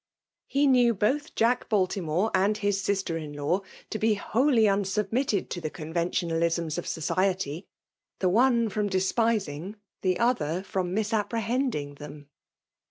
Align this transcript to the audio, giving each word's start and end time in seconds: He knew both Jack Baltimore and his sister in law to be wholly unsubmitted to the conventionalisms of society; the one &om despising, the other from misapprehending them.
He 0.47 0.65
knew 0.65 0.95
both 0.95 1.35
Jack 1.35 1.69
Baltimore 1.69 2.31
and 2.33 2.57
his 2.57 2.81
sister 2.81 3.19
in 3.19 3.33
law 3.33 3.61
to 3.91 3.99
be 3.99 4.15
wholly 4.15 4.63
unsubmitted 4.63 5.51
to 5.51 5.61
the 5.61 5.69
conventionalisms 5.69 6.79
of 6.79 6.87
society; 6.87 7.67
the 8.17 8.27
one 8.27 8.71
&om 8.75 8.87
despising, 8.89 9.75
the 10.01 10.17
other 10.17 10.63
from 10.63 10.95
misapprehending 10.95 11.93
them. 11.99 12.29